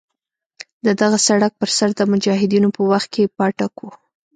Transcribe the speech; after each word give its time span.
د 0.85 0.87
دغه 1.01 1.17
سړک 1.27 1.51
پر 1.59 1.69
سر 1.77 1.89
د 1.99 2.01
مجاهدینو 2.11 2.69
په 2.77 2.81
وخت 2.91 3.07
کې 3.13 3.31
پاټک 3.37 3.73
وو. 3.79 3.91